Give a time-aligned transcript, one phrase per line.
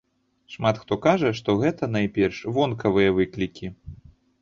[0.53, 3.75] Шмат хто кажа, што гэта, найперш, вонкавыя выклікі.